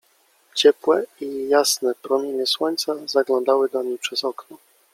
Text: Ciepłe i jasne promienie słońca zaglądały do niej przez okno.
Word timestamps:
Ciepłe 0.55 1.03
i 1.21 1.49
jasne 1.49 1.93
promienie 2.01 2.47
słońca 2.47 2.93
zaglądały 3.05 3.69
do 3.69 3.83
niej 3.83 3.97
przez 3.97 4.23
okno. 4.25 4.57